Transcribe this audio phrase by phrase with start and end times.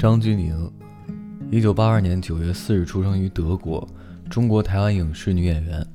[0.00, 0.70] 张钧甯，
[1.50, 3.86] 一九八二年九月四日出生于德国，
[4.30, 5.86] 中国台湾影视女演员。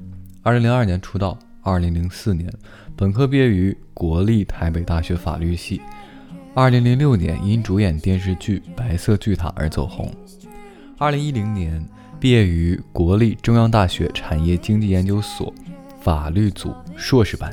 [0.43, 2.47] 二零零二年出道，二零零四年
[2.95, 5.81] 本科毕业于国立台北大学法律系。
[6.53, 10.13] 二零零六年因主演电视剧《白色巨塔》而走红。
[10.99, 11.83] 二零一零年
[12.19, 15.51] 毕业于国立中央大学产业经济研究所
[15.99, 17.51] 法律组硕士班。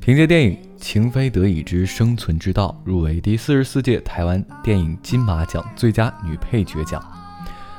[0.00, 7.02] 凭借电影《情非得已之生存之道》入围第四十四届台湾电影金马奖最佳女配角奖，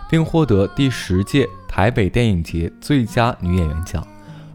[0.09, 4.05] 并获得第十届台北电影节最佳女演员奖。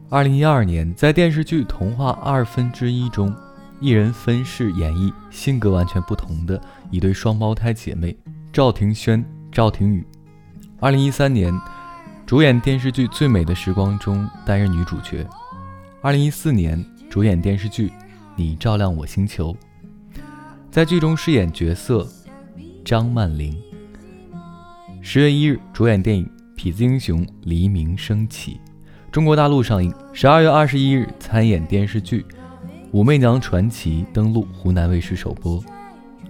[0.09, 3.33] 二零一二年，在电视剧《童话二分之一》中，
[3.79, 8.19] 一人分饰演绎性格完全不同的一对双胞胎姐妹
[8.53, 10.05] 赵庭轩、赵庭宇。
[10.81, 11.57] 二零一三年，
[12.27, 15.25] 主演电视剧《最美的时光》中担任女主角。
[16.03, 16.85] 二零一四年。
[17.11, 17.89] 主演电视剧
[18.37, 19.53] 《你照亮我星球》，
[20.71, 22.07] 在剧中饰演角色
[22.85, 23.57] 张曼玲。
[25.01, 26.29] 十月一日主演电影
[26.61, 28.55] 《痞子英雄黎明升起》，
[29.11, 29.93] 中国大陆上映。
[30.13, 32.21] 十二月二十一日参演电视剧
[32.93, 35.63] 《武媚娘传奇》，登陆湖南卫视首播。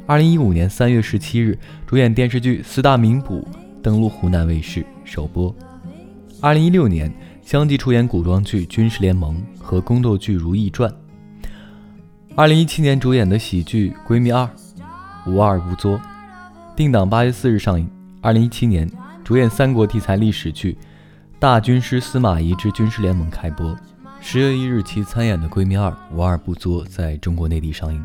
[0.06, 3.40] 二零一五年三月十七日主演电视剧《四大名捕》，
[3.82, 5.54] 登陆湖南卫视首播。
[6.40, 7.12] 二零一六年。
[7.50, 10.88] 相继出演古装剧《军事联盟》和宫斗剧《如懿传》。
[12.40, 14.48] 二零一七年主演的喜剧《闺蜜二》，
[15.30, 16.00] 无二不作，
[16.74, 17.86] 定档八月四日上映。
[18.22, 18.90] 二零一七年
[19.22, 20.72] 主演三国题材历史剧
[21.38, 23.76] 《大军师司马懿之军事联盟》开播。
[24.22, 28.02] 十月一日其参演的《闺蜜二》，无二不作在中国内地上映。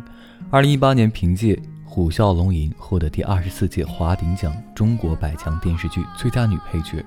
[0.52, 7.02] 二零一八年凭借《虎啸龙吟》获得第二十四届华鼎奖中国百强电视剧最佳女配角。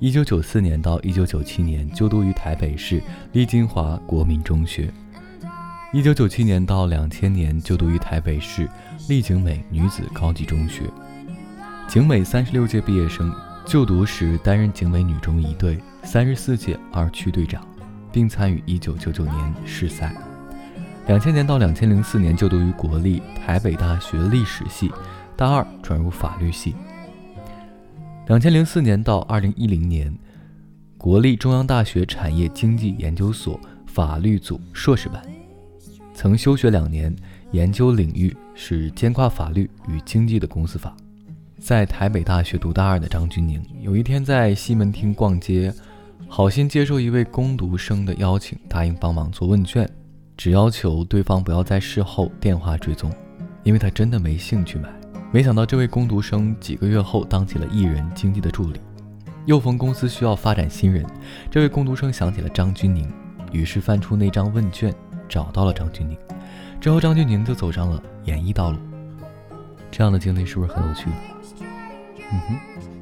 [0.00, 4.90] 一九九四年到一九九七年就读于台北市立金华国民中学，
[5.92, 8.66] 一九九七年到两千年就读于台北市
[9.10, 10.84] 立景美女子高级中学。
[11.86, 13.30] 景美三十六届毕业生，
[13.66, 17.62] 就读时担任景美女中一队三十四届二区队长，
[18.10, 20.16] 并参与一九九九年世赛。
[21.08, 24.90] 两千年到两千零四年就读于国立台北大学历史系，
[25.36, 26.74] 大二转入法律系。
[28.30, 30.16] 两千零四年到二零一零年，
[30.96, 35.20] 国立中央大学产业经济研究所法律组硕士班，
[36.14, 37.12] 曾休学两年，
[37.50, 40.96] 研究领域是兼跨法律与经济的公司法。
[41.58, 45.74] 在台北大学读大二的张钧甯，有一天在西门町逛街，
[46.28, 49.88] 好心接受一位攻读生的邀请，答应帮忙做问卷，
[50.36, 53.12] 只要求对方不要在事后电话追踪，
[53.64, 54.88] 因为他真的没兴趣买。
[55.32, 58.80] 没想到这位工读生几个月后当起了艺人经纪的助理，
[59.46, 61.06] 又逢公司需要发展新人，
[61.48, 63.08] 这位工读生想起了张钧甯，
[63.52, 64.92] 于是翻出那张问卷，
[65.28, 66.16] 找到了张钧甯，
[66.80, 68.78] 之后张钧甯就走上了演艺道路。
[69.88, 71.08] 这样的经历是不是很有趣？
[72.32, 72.99] 嗯哼。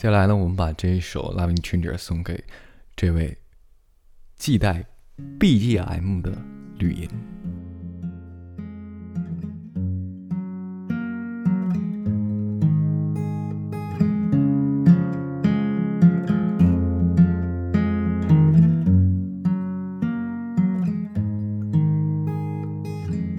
[0.00, 2.42] 接下来呢，我们把这一首《Loving Changer》送给
[2.96, 3.36] 这位
[4.38, 4.86] 系带
[5.38, 6.32] BGM 的
[6.78, 7.10] 绿茵。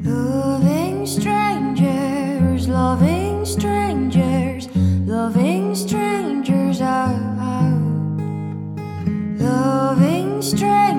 [0.06, 4.31] Loving strangers, loving strangers.
[10.52, 10.91] Strange.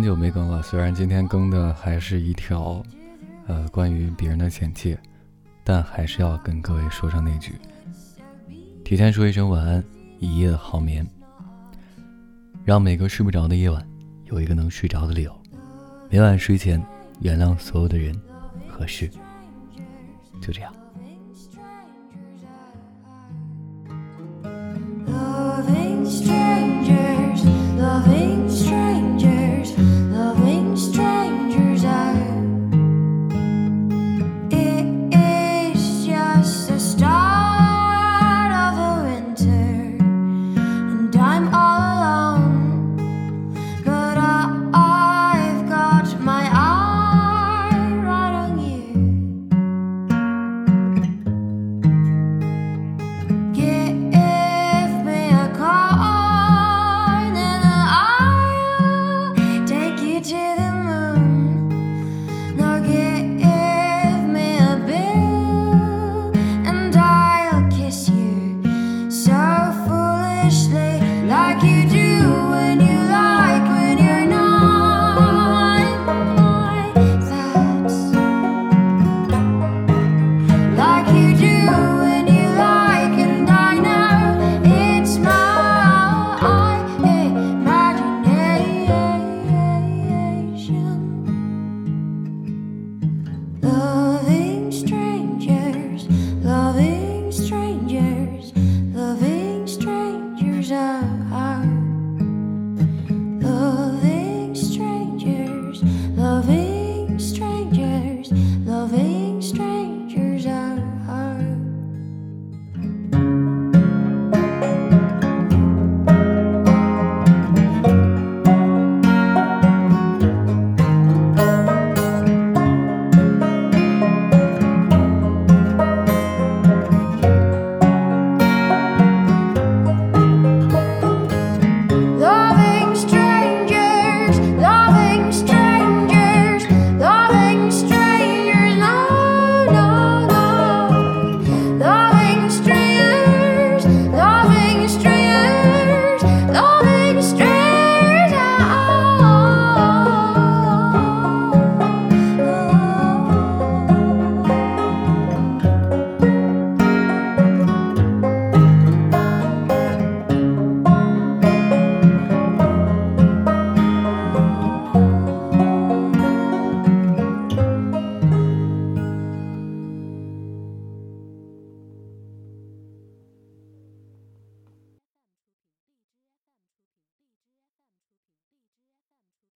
[0.00, 2.82] 很久没更了，虽然今天更的还是一条，
[3.46, 4.98] 呃，关于别人的简介，
[5.62, 7.52] 但还是要跟各位说上那句，
[8.82, 9.84] 提前说一声晚安，
[10.18, 11.06] 一夜好眠，
[12.64, 13.86] 让每个睡不着的夜晚
[14.24, 15.38] 有一个能睡着的理由。
[16.08, 16.82] 每晚睡前
[17.20, 18.18] 原谅所有的人
[18.66, 19.06] 和事，
[20.40, 20.72] 就这样。